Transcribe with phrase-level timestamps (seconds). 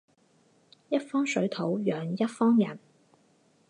[0.89, 2.79] 一方水土养一方人